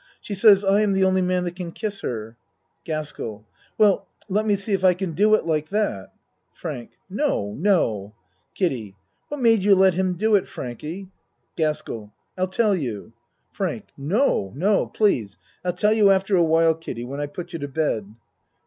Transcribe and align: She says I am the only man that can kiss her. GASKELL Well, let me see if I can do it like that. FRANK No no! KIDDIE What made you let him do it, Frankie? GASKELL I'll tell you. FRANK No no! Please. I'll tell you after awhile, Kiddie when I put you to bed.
She 0.19 0.33
says 0.33 0.65
I 0.65 0.81
am 0.81 0.93
the 0.93 1.03
only 1.03 1.21
man 1.21 1.43
that 1.43 1.55
can 1.55 1.71
kiss 1.71 2.01
her. 2.01 2.35
GASKELL 2.85 3.45
Well, 3.77 4.07
let 4.27 4.47
me 4.47 4.55
see 4.55 4.73
if 4.73 4.83
I 4.83 4.95
can 4.95 5.11
do 5.11 5.35
it 5.35 5.45
like 5.45 5.69
that. 5.69 6.11
FRANK 6.55 6.93
No 7.07 7.53
no! 7.55 8.15
KIDDIE 8.55 8.95
What 9.27 9.41
made 9.41 9.59
you 9.61 9.75
let 9.75 9.93
him 9.93 10.15
do 10.15 10.33
it, 10.33 10.47
Frankie? 10.47 11.11
GASKELL 11.55 12.11
I'll 12.35 12.47
tell 12.47 12.73
you. 12.75 13.13
FRANK 13.51 13.89
No 13.95 14.51
no! 14.55 14.87
Please. 14.87 15.37
I'll 15.63 15.73
tell 15.73 15.93
you 15.93 16.09
after 16.09 16.35
awhile, 16.35 16.73
Kiddie 16.73 17.05
when 17.05 17.19
I 17.21 17.27
put 17.27 17.53
you 17.53 17.59
to 17.59 17.67
bed. 17.67 18.07